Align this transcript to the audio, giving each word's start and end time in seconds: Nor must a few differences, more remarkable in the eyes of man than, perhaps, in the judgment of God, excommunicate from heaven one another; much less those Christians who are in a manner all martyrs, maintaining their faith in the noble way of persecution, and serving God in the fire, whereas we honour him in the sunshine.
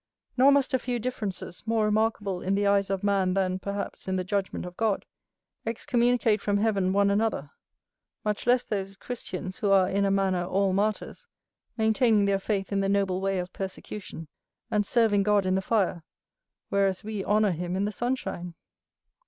Nor 0.35 0.51
must 0.51 0.73
a 0.73 0.79
few 0.79 0.97
differences, 0.97 1.61
more 1.67 1.85
remarkable 1.85 2.41
in 2.41 2.55
the 2.55 2.65
eyes 2.65 2.89
of 2.89 3.03
man 3.03 3.35
than, 3.35 3.59
perhaps, 3.59 4.07
in 4.07 4.15
the 4.15 4.23
judgment 4.23 4.65
of 4.65 4.75
God, 4.75 5.05
excommunicate 5.63 6.41
from 6.41 6.57
heaven 6.57 6.91
one 6.91 7.11
another; 7.11 7.51
much 8.25 8.47
less 8.47 8.63
those 8.63 8.97
Christians 8.97 9.59
who 9.59 9.69
are 9.69 9.87
in 9.87 10.03
a 10.03 10.09
manner 10.09 10.43
all 10.43 10.73
martyrs, 10.73 11.27
maintaining 11.77 12.25
their 12.25 12.39
faith 12.39 12.71
in 12.71 12.79
the 12.79 12.89
noble 12.89 13.21
way 13.21 13.37
of 13.37 13.53
persecution, 13.53 14.27
and 14.71 14.87
serving 14.87 15.21
God 15.21 15.45
in 15.45 15.53
the 15.53 15.61
fire, 15.61 16.03
whereas 16.69 17.03
we 17.03 17.23
honour 17.23 17.51
him 17.51 17.75
in 17.75 17.85
the 17.85 17.91
sunshine. 17.91 18.55